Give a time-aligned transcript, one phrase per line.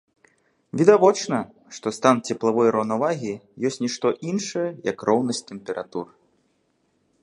[0.79, 1.37] Відавочна,
[1.75, 3.33] што стан цеплавой раўнавагі
[3.71, 6.05] ёсць нішто іншае, як роўнасць тэмператур.